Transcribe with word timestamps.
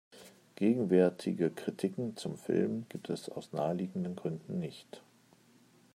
Gegenwärtige 0.55 1.51
Kritiken 1.51 2.17
zum 2.17 2.35
Film 2.35 2.87
gibt 2.89 3.11
es 3.11 3.29
aus 3.29 3.51
naheliegenden 3.53 4.15
Gründen 4.15 4.57
nicht. 4.57 5.03